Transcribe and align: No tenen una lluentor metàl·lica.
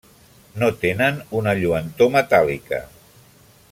No 0.61 0.69
tenen 0.85 1.19
una 1.41 1.53
lluentor 1.61 2.13
metàl·lica. 2.19 2.85